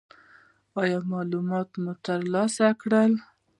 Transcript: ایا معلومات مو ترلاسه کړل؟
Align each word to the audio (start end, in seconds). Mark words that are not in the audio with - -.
ایا 0.81 0.99
معلومات 1.11 1.69
مو 1.81 1.91
ترلاسه 2.05 2.67
کړل؟ 2.81 3.11